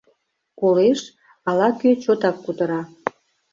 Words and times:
Колеш, 0.59 0.99
ала-кӧ 1.49 1.91
чотак 2.03 2.35
кутыра. 2.43 2.81